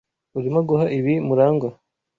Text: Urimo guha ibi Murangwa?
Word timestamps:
Urimo 0.37 0.59
guha 0.67 0.85
ibi 0.97 1.13
Murangwa? 1.27 1.69